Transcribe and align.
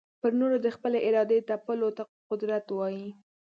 پر 0.21 0.31
نورو 0.39 0.57
د 0.65 0.67
خپلي 0.75 0.99
ارادې 1.09 1.37
تپلو 1.49 1.89
ته 1.97 2.03
قدرت 2.29 2.65
وايې. 2.77 3.07